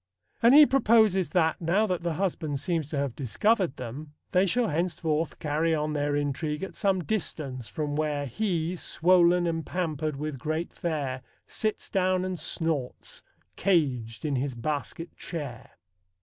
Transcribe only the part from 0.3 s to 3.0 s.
And he proposes that, now that the husband seems to